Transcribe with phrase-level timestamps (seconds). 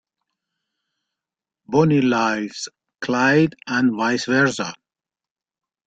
[1.67, 2.67] Bonnie loves
[3.01, 4.73] Clyde and vice versa.